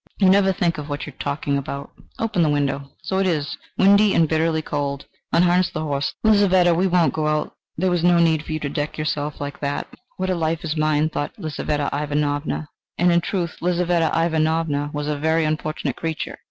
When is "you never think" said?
0.17-0.79